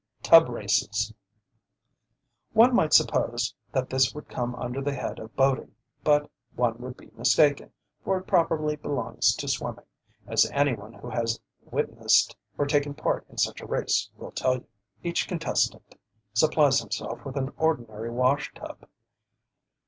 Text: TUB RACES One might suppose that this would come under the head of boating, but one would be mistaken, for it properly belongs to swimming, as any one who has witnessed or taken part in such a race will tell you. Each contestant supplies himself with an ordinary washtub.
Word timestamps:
TUB 0.23 0.49
RACES 0.49 1.13
One 2.53 2.73
might 2.75 2.91
suppose 2.91 3.53
that 3.71 3.91
this 3.91 4.15
would 4.15 4.27
come 4.29 4.55
under 4.55 4.81
the 4.81 4.95
head 4.95 5.19
of 5.19 5.35
boating, 5.35 5.75
but 6.03 6.27
one 6.55 6.79
would 6.79 6.97
be 6.97 7.11
mistaken, 7.13 7.71
for 8.03 8.17
it 8.17 8.25
properly 8.25 8.75
belongs 8.75 9.35
to 9.35 9.47
swimming, 9.47 9.85
as 10.25 10.49
any 10.49 10.73
one 10.73 10.93
who 10.93 11.11
has 11.11 11.39
witnessed 11.65 12.35
or 12.57 12.65
taken 12.65 12.95
part 12.95 13.27
in 13.29 13.37
such 13.37 13.61
a 13.61 13.67
race 13.67 14.09
will 14.17 14.31
tell 14.31 14.55
you. 14.55 14.65
Each 15.03 15.27
contestant 15.27 15.93
supplies 16.33 16.79
himself 16.79 17.23
with 17.23 17.37
an 17.37 17.53
ordinary 17.57 18.09
washtub. 18.09 18.87